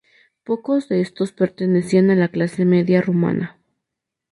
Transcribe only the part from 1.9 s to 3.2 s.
a la clase media